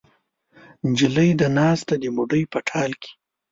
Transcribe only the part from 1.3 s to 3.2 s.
ده ناسته د بوډۍ په ټال کې